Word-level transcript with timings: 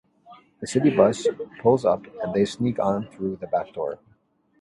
The 0.59 0.65
city 0.65 0.89
bus 0.89 1.27
pulls 1.59 1.85
up 1.85 2.07
and 2.23 2.33
they 2.33 2.43
sneak 2.45 2.79
on 2.79 3.05
through 3.09 3.35
the 3.35 3.45
back 3.45 3.71
door. 3.71 3.99